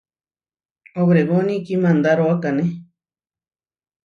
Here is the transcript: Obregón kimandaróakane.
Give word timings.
Obregón 1.03 1.49
kimandaróakane. 1.65 2.65